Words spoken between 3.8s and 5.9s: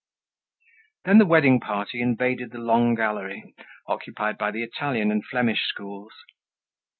occupied by the Italian and Flemish